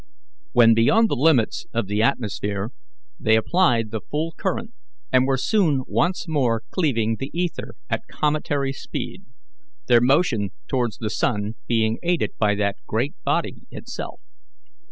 [0.53, 2.71] When beyond the limits of the atmosphere
[3.19, 4.73] they applied the full current,
[5.11, 9.25] and were soon once more cleaving the ether at cometary speed,
[9.85, 14.19] their motion towards the sun being aided by that great body itself.